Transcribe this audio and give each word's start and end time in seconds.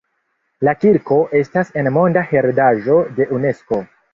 La 0.67 0.73
kirko 0.83 1.17
estas 1.41 1.71
en 1.83 1.91
Monda 1.99 2.27
heredaĵo 2.33 2.99
de 3.21 3.29
Unesko. 3.39 3.83